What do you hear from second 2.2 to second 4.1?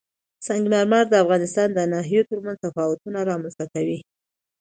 ترمنځ تفاوتونه رامنځ ته کوي.